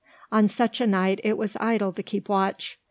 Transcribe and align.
On 0.31 0.47
such 0.47 0.81
a 0.81 0.87
night 0.87 1.21
it 1.23 1.37
was 1.37 1.55
idle 1.59 1.91
to 1.93 2.01
keep 2.01 2.27
watch. 2.27 2.79